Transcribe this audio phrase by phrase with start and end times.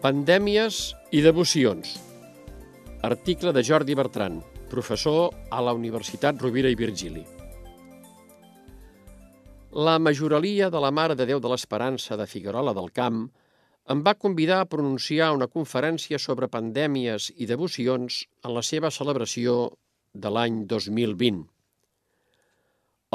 [0.00, 0.76] Pandèmies
[1.12, 1.90] i devocions.
[3.04, 4.38] Article de Jordi Bertran,
[4.70, 7.20] professor a la Universitat Rovira i Virgili.
[9.76, 13.18] La majoralia de la Mare de Déu de l'Esperança de Figuerola del Camp
[13.92, 19.56] em va convidar a pronunciar una conferència sobre pandèmies i devocions en la seva celebració
[20.14, 21.42] de l'any 2020.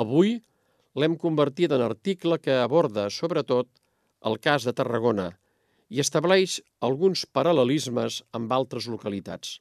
[0.06, 0.36] Avui
[0.94, 3.72] l'hem convertit en article que aborda, sobretot,
[4.22, 5.32] el cas de Tarragona
[5.90, 9.60] i estableix alguns paral·lelismes amb altres localitats.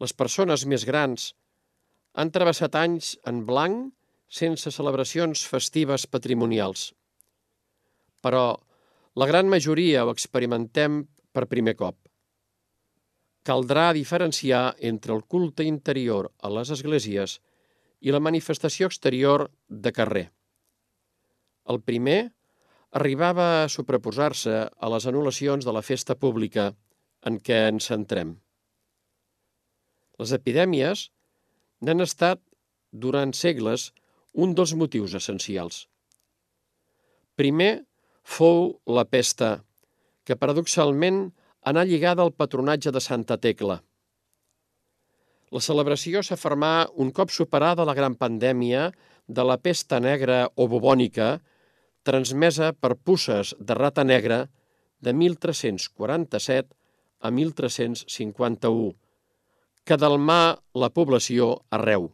[0.00, 1.30] Les persones més grans
[2.18, 3.92] han travessat anys en blanc
[4.30, 6.90] sense celebracions festives patrimonials.
[8.22, 8.44] Però
[9.18, 11.02] la gran majoria ho experimentem
[11.34, 11.96] per primer cop.
[13.46, 17.38] Caldrà diferenciar entre el culte interior a les esglésies
[18.00, 20.26] i la manifestació exterior de carrer.
[21.68, 22.32] El primer
[22.90, 26.70] arribava a superposar-se a les anul·lacions de la festa pública
[27.26, 28.34] en què ens centrem.
[30.20, 31.08] Les epidèmies
[31.80, 32.40] n'han estat,
[32.90, 33.92] durant segles,
[34.34, 35.84] un dels motius essencials.
[37.38, 37.86] Primer
[38.26, 39.60] fou la pesta,
[40.26, 41.28] que paradoxalment
[41.70, 43.78] anà lligada al patronatge de Santa Tecla.
[45.50, 48.90] La celebració s'afermà un cop superada la gran pandèmia
[49.26, 51.38] de la pesta negra o bubònica,
[52.10, 54.42] transmesa per pusses de rata negra
[55.00, 56.74] de 1347
[57.20, 58.94] a 1351,
[59.84, 60.42] que delmà
[60.74, 62.10] la població arreu.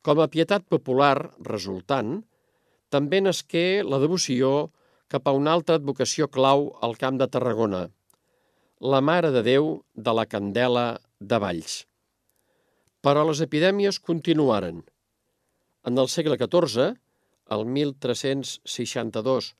[0.00, 2.20] Com a pietat popular resultant,
[2.90, 4.70] també nasqué la devoció
[5.12, 7.82] cap a una altra advocació clau al Camp de Tarragona,
[8.80, 10.86] la Mare de Déu de la Candela
[11.20, 11.84] de Valls.
[13.04, 14.80] Però les epidèmies continuaren.
[15.88, 16.94] En el segle XIV,
[17.50, 19.54] el 1362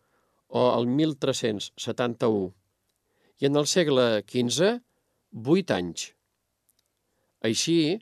[0.49, 2.53] o el 1371,
[3.41, 4.77] i en el segle XV,
[5.31, 6.11] vuit anys.
[7.47, 7.99] Així,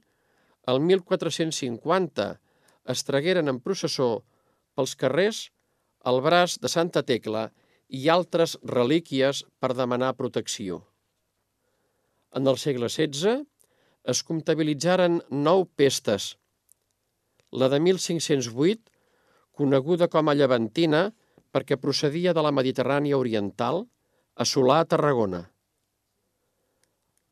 [0.68, 2.28] el 1450
[2.92, 4.08] es tragueren en processó
[4.76, 5.46] pels carrers
[6.08, 7.48] el braç de Santa Tecla
[7.88, 10.82] i altres relíquies per demanar protecció.
[12.36, 13.44] En el segle XVI
[14.12, 16.34] es comptabilitzaren nou pestes.
[17.52, 18.92] La de 1508,
[19.58, 21.08] coneguda com a Llevantina
[21.54, 23.82] perquè procedia de la Mediterrània Oriental,
[24.38, 25.40] assolà a Tarragona.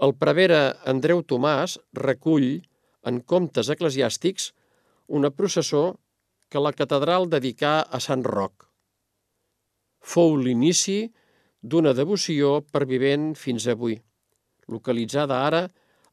[0.03, 0.59] El prevere
[0.93, 2.49] Andreu Tomàs recull,
[3.07, 4.51] en comptes eclesiàstics,
[5.07, 5.85] una processó
[6.51, 8.67] que la catedral dedicà a Sant Roc.
[10.03, 10.99] Fou l'inici
[11.63, 13.97] d'una devoció pervivent fins avui,
[14.67, 15.65] localitzada ara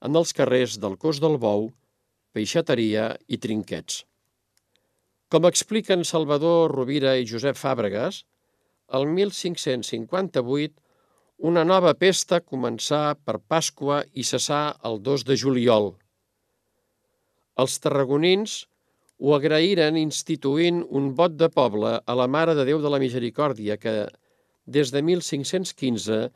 [0.05, 1.71] en els carrers del Cos del Bou,
[2.33, 4.03] Peixateria i Trinquets.
[5.33, 8.19] Com expliquen Salvador Rovira i Josep Fàbregas,
[8.93, 15.89] el 1558 una nova pesta començà per Pasqua i cessà el 2 de juliol.
[17.63, 18.53] Els tarragonins
[19.17, 23.79] ho agraïren instituint un vot de poble a la Mare de Déu de la Misericòrdia
[23.81, 23.95] que,
[24.77, 26.29] des de 1515,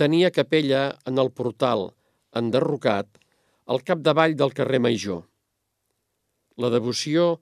[0.00, 1.92] tenia capella en el portal,
[2.32, 3.12] enderrocat,
[3.68, 5.26] al capdavall del carrer Major.
[6.56, 7.36] La devoció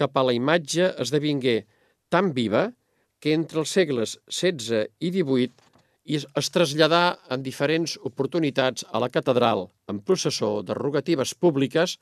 [0.00, 1.60] cap a la imatge esdevingué
[2.12, 2.70] tan viva
[3.20, 5.68] que entre els segles XVI i XVIII
[6.40, 11.98] es traslladà en diferents oportunitats a la catedral en processó de rogatives públiques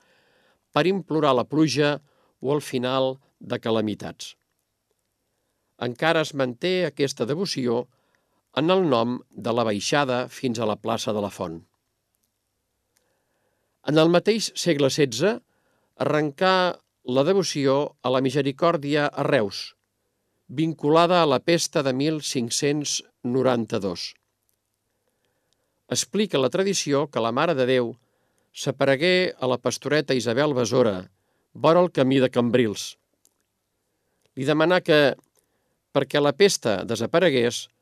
[0.72, 1.98] per implorar la pluja
[2.40, 4.34] o el final de calamitats.
[5.82, 7.86] Encara es manté aquesta devoció
[8.58, 11.60] en el nom de la baixada fins a la plaça de la Font.
[13.88, 15.38] En el mateix segle XVI
[16.04, 16.54] arrencà
[17.08, 19.72] la devoció a la misericòrdia a Reus,
[20.46, 24.14] vinculada a la pesta de 1592.
[25.88, 27.96] Explica la tradició que la Mare de Déu
[28.52, 31.08] s'aparegué a la pastoreta Isabel Besora,
[31.54, 32.98] vora el camí de Cambrils.
[34.36, 35.16] Li demanà que,
[35.96, 37.72] perquè la pesta desaparegués,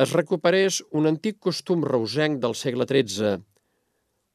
[0.00, 3.44] es recuperés un antic costum reusenc del segle XIII,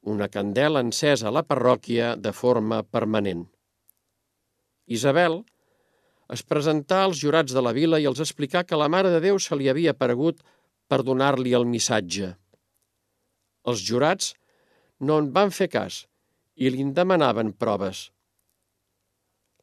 [0.05, 3.49] una candela encesa a la parròquia de forma permanent.
[4.85, 5.41] Isabel
[6.33, 9.39] es presentà als jurats de la vila i els explicà que la Mare de Déu
[9.41, 10.41] se li havia aparegut
[10.89, 12.33] per donar-li el missatge.
[13.65, 14.33] Els jurats
[14.99, 16.03] no en van fer cas
[16.55, 18.09] i li demanaven proves.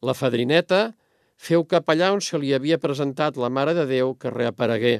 [0.02, 0.92] La fadrineta
[1.38, 4.96] feu cap allà on se li havia presentat la Mare de Déu que reaparegué.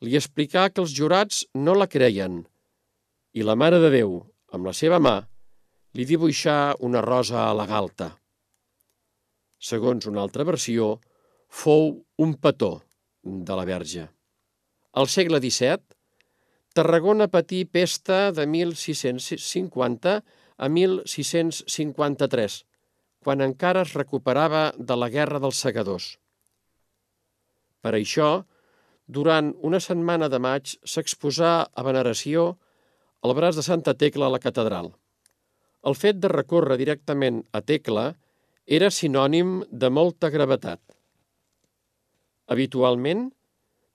[0.00, 2.44] Li explicà que els jurats no la creien
[3.34, 4.16] i la Mare de Déu,
[4.50, 5.20] amb la seva mà,
[5.94, 8.19] li dibuixà una rosa a la galta.
[9.60, 10.94] Segons una altra versió,
[11.48, 12.80] fou un petó
[13.22, 14.06] de la verge.
[14.96, 15.84] Al segle XVII,
[16.72, 20.12] Tarragona patí pesta de 1650
[20.56, 22.58] a 1653,
[23.20, 26.06] quan encara es recuperava de la Guerra dels Segadors.
[27.82, 28.30] Per això,
[29.10, 32.54] durant una setmana de maig s'exposà a veneració
[33.26, 34.92] el braç de Santa Tecla a la catedral.
[35.82, 38.12] El fet de recórrer directament a Tecla
[38.66, 40.80] era sinònim de molta gravetat.
[42.50, 43.30] Habitualment,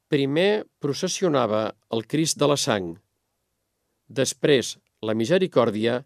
[0.08, 2.94] primer processionava el Crist de la Sang,
[4.08, 6.00] després la Misericòrdia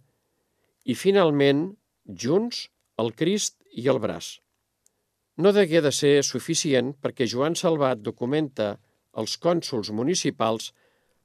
[0.85, 1.65] i, finalment,
[2.05, 2.67] junts,
[2.97, 4.39] el Crist i el braç.
[5.39, 8.73] No degué de ser suficient perquè Joan Salvat documenta
[9.19, 10.71] els cònsuls municipals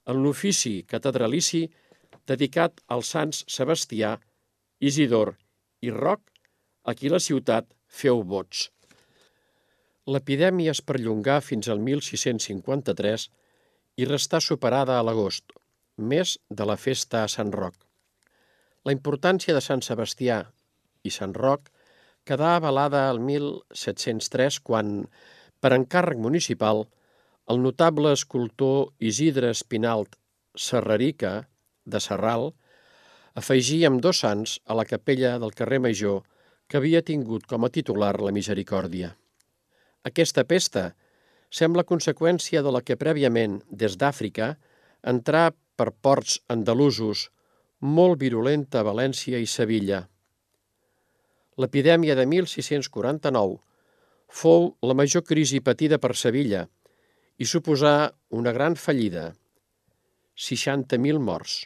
[0.07, 1.65] en l'ofici catedralici
[2.29, 4.15] dedicat als sants Sebastià,
[4.81, 5.35] Isidor
[5.83, 6.23] i Roc,
[6.85, 8.69] a qui la ciutat feu vots.
[10.15, 13.29] L'epidèmia es perllongà fins al 1653
[14.03, 15.55] i restà superada a l'agost,
[15.97, 17.77] mes de la festa a Sant Roc.
[18.85, 20.43] La importància de Sant Sebastià
[21.09, 21.71] i Sant Roc
[22.29, 24.93] quedà avalada al 1703 quan,
[25.61, 26.85] per encàrrec municipal,
[27.49, 30.17] el notable escultor Isidre Espinalt
[30.57, 31.49] Serrarica,
[31.85, 32.53] de Serral,
[33.37, 36.23] afegí amb dos sants a la capella del carrer Major
[36.69, 39.13] que havia tingut com a titular la misericòrdia.
[40.05, 40.93] Aquesta pesta
[41.51, 44.55] sembla conseqüència de la que prèviament, des d'Àfrica,
[45.03, 47.29] entrà per ports andalusos
[47.81, 50.05] molt virulenta a València i Sevilla.
[51.61, 53.61] L'epidèmia de 1649
[54.41, 56.65] fou la major crisi patida per Sevilla
[57.39, 59.29] i suposà una gran fallida,
[60.35, 61.61] 60.000 morts,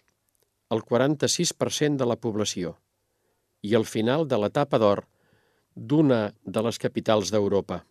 [0.74, 2.74] el 46% de la població,
[3.62, 5.04] i el final de l'etapa d'or
[5.74, 7.82] d'una de les capitals d'Europa.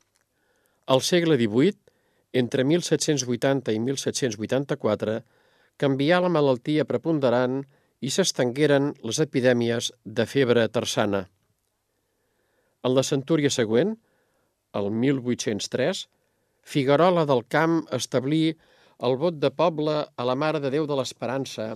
[0.87, 1.77] Al segle XVIII,
[2.41, 5.17] entre 1780 i 1784,
[5.79, 7.61] canvià la malaltia preponderant
[8.01, 11.25] i s'estengueren les epidèmies de febre tersana.
[12.85, 13.95] En la centúria següent,
[14.77, 16.05] el 1803,
[16.67, 18.57] Figuerola del Camp establí
[19.07, 21.75] el vot de poble a la Mare de Déu de l'Esperança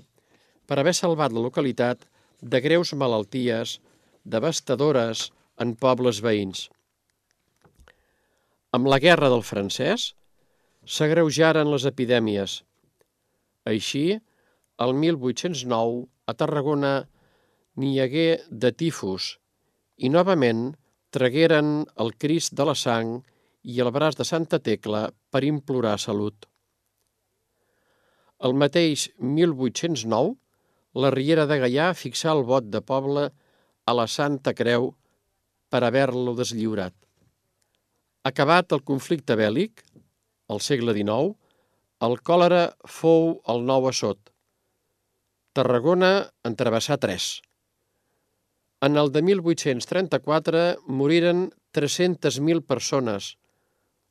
[0.67, 2.03] per haver salvat la localitat
[2.41, 3.77] de greus malalties
[4.25, 5.29] devastadores
[5.61, 6.67] en pobles veïns.
[8.73, 10.11] Amb la guerra del francès
[10.87, 12.61] s'agreujaren les epidèmies.
[13.69, 14.19] Així,
[14.81, 16.93] el 1809, a Tarragona
[17.77, 19.35] n'hi hagué de tifus
[20.01, 20.71] i novament
[21.13, 23.19] tragueren el Crist de la Sang
[23.67, 26.47] i el braç de Santa Tecla per implorar salut.
[28.41, 30.33] El mateix 1809,
[30.93, 33.29] la Riera de Gaià fixà el vot de poble
[33.85, 34.91] a la Santa Creu
[35.71, 36.93] per haver-lo deslliurat.
[38.27, 39.81] Acabat el conflicte bèl·lic,
[40.51, 41.31] al segle XIX,
[42.05, 44.19] el còlera fou el nou assot.
[45.55, 46.11] Tarragona
[46.47, 47.39] en travessà tres.
[48.81, 53.35] En el de 1834 moriren 300.000 persones,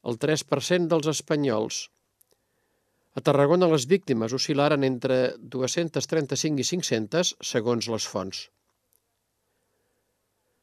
[0.07, 1.89] el 3% dels espanyols.
[3.19, 5.21] A Tarragona les víctimes oscil·laren entre
[5.59, 8.47] 235 i 500 segons les fonts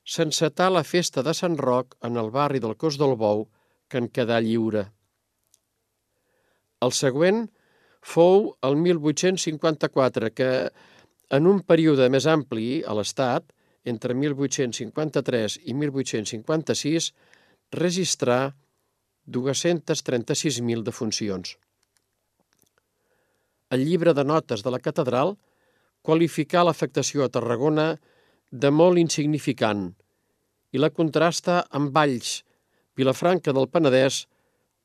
[0.08, 3.44] s'encetà la festa de Sant Roc en el barri del Cos del Bou,
[3.92, 4.86] que en quedà lliure.
[6.86, 7.44] El següent
[8.14, 10.50] fou el 1854, que
[11.38, 13.52] en un període més ampli a l'Estat,
[13.88, 17.12] entre 1853 i 1856,
[17.76, 18.40] registrà
[19.28, 21.58] 236.000 defuncions.
[23.74, 25.36] El llibre de notes de la catedral
[26.08, 27.88] qualificà l'afectació a Tarragona
[28.52, 29.90] de molt insignificant
[30.72, 32.44] i la contrasta amb Valls,
[32.98, 34.24] Vilafranca del Penedès,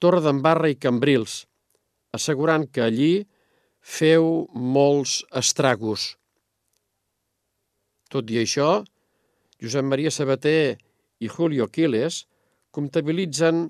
[0.02, 1.44] Torredembarra i Cambrils,
[2.12, 3.12] assegurant que allí
[3.82, 6.16] feu molts estragos.
[8.10, 8.82] Tot i això,
[9.62, 10.76] Josep Maria Sabater
[11.22, 12.24] i Julio Quiles
[12.74, 13.68] comptabilitzen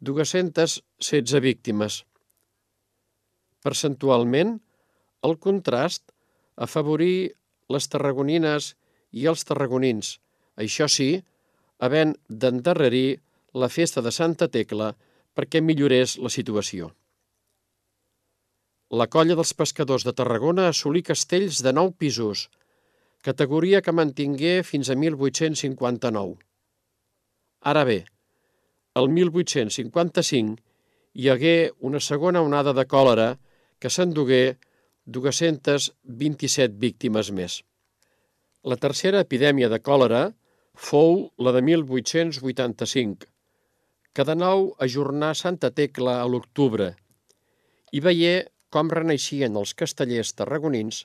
[0.00, 2.02] 216 víctimes.
[3.62, 4.56] Percentualment,
[5.22, 6.10] el contrast
[6.56, 7.30] afavorí
[7.72, 8.72] les tarragonines
[9.12, 10.16] i els tarragonins,
[10.56, 11.22] això sí,
[11.78, 13.20] havent d'endarrerir
[13.54, 14.92] la festa de Santa Tecla
[15.36, 16.90] perquè millorés la situació.
[18.92, 22.48] La colla dels pescadors de Tarragona assolí castells de nou pisos,
[23.24, 26.36] categoria que mantingué fins a 1859.
[27.62, 28.02] Ara bé,
[28.98, 30.60] el 1855
[31.14, 33.51] hi hagué una segona onada de còlera que
[33.90, 34.58] s'endugué
[35.06, 37.62] 227 víctimes més.
[38.62, 40.22] La tercera epidèmia de còlera
[40.74, 43.26] fou la de 1885,
[44.14, 46.92] que de nou ajornà Santa Tecla a l'octubre
[47.92, 48.34] i veié
[48.72, 51.04] com renaixien els castellers tarragonins,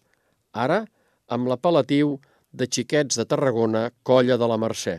[0.54, 0.86] ara
[1.28, 2.16] amb l'apel·latiu
[2.58, 4.96] de xiquets de Tarragona, colla de la Mercè.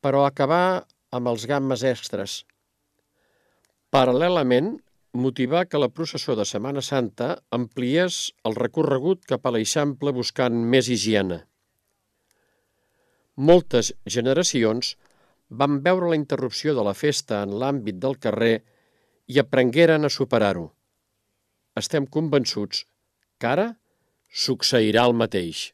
[0.00, 2.42] Però acabar amb els gammes extres.
[3.92, 4.72] Paral·lelament,
[5.14, 10.90] motivar que la processó de Setmana Santa ampliés el recorregut cap a l'Eixample buscant més
[10.90, 11.44] higiene.
[13.36, 14.94] Moltes generacions
[15.62, 18.56] van veure la interrupció de la festa en l'àmbit del carrer
[19.30, 20.66] i aprengueren a superar-ho.
[21.78, 22.84] Estem convençuts
[23.38, 23.68] que ara
[24.44, 25.70] succeirà el mateix.